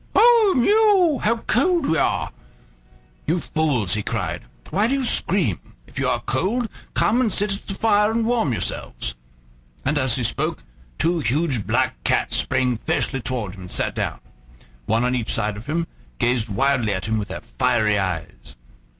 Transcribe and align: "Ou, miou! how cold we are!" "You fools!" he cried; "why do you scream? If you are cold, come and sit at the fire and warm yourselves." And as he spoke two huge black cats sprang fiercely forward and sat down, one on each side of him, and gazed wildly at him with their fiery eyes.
"Ou, 0.15 0.53
miou! 0.57 1.19
how 1.19 1.37
cold 1.45 1.85
we 1.85 1.95
are!" 1.95 2.31
"You 3.27 3.37
fools!" 3.39 3.93
he 3.93 4.01
cried; 4.01 4.41
"why 4.71 4.87
do 4.87 4.95
you 4.95 5.05
scream? 5.05 5.59
If 5.85 5.99
you 5.99 6.09
are 6.09 6.19
cold, 6.21 6.67
come 6.95 7.21
and 7.21 7.31
sit 7.31 7.53
at 7.53 7.67
the 7.67 7.75
fire 7.75 8.09
and 8.09 8.25
warm 8.25 8.51
yourselves." 8.51 9.13
And 9.85 9.99
as 9.99 10.15
he 10.15 10.23
spoke 10.23 10.63
two 10.97 11.19
huge 11.19 11.67
black 11.67 12.03
cats 12.03 12.35
sprang 12.37 12.77
fiercely 12.77 13.21
forward 13.23 13.55
and 13.59 13.69
sat 13.69 13.93
down, 13.93 14.19
one 14.87 15.05
on 15.05 15.13
each 15.13 15.31
side 15.31 15.55
of 15.55 15.67
him, 15.67 15.81
and 15.83 15.87
gazed 16.17 16.49
wildly 16.49 16.93
at 16.95 17.05
him 17.05 17.19
with 17.19 17.27
their 17.27 17.41
fiery 17.41 17.99
eyes. 17.99 18.55